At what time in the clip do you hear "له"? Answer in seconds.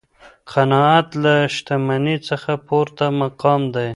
1.23-1.35